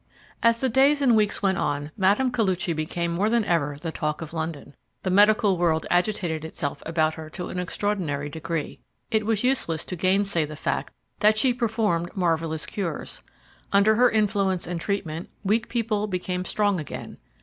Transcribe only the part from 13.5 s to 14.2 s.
Under her